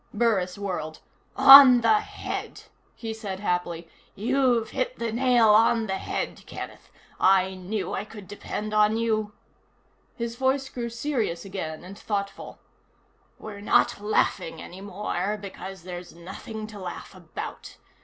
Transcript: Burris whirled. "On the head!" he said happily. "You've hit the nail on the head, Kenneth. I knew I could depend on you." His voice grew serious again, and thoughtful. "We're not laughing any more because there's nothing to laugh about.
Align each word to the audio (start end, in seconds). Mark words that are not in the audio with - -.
Burris 0.15 0.57
whirled. 0.57 0.99
"On 1.35 1.81
the 1.81 1.99
head!" 1.99 2.63
he 2.95 3.13
said 3.13 3.39
happily. 3.39 3.87
"You've 4.15 4.71
hit 4.71 4.97
the 4.97 5.11
nail 5.11 5.49
on 5.49 5.85
the 5.85 5.99
head, 5.99 6.43
Kenneth. 6.47 6.89
I 7.19 7.53
knew 7.53 7.93
I 7.93 8.03
could 8.03 8.27
depend 8.27 8.73
on 8.73 8.97
you." 8.97 9.33
His 10.15 10.37
voice 10.37 10.69
grew 10.69 10.89
serious 10.89 11.45
again, 11.45 11.83
and 11.83 11.95
thoughtful. 11.99 12.57
"We're 13.37 13.61
not 13.61 14.01
laughing 14.01 14.59
any 14.59 14.81
more 14.81 15.37
because 15.39 15.83
there's 15.83 16.15
nothing 16.15 16.65
to 16.65 16.79
laugh 16.79 17.13
about. 17.13 17.77